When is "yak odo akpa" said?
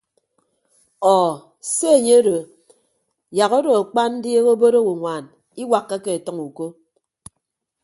3.37-4.01